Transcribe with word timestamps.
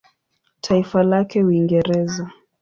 Taifa 0.61 1.03
lake 1.03 1.39
Uingereza. 1.43 2.31